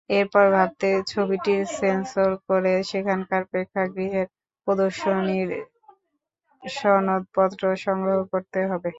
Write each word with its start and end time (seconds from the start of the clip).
এরপর 0.09 0.45
ভারতে 0.51 0.89
ছবিটির 1.11 1.63
সেন্সর 1.77 2.29
করে 2.47 2.73
সেখানকার 2.91 3.41
প্রেক্ষাগৃহের 3.51 4.27
প্রদর্শনীর 4.67 5.49
সনদপত্র 6.63 7.63
সংগ্রহ 7.85 8.17
করতে 8.31 8.59
হবে। 8.71 8.89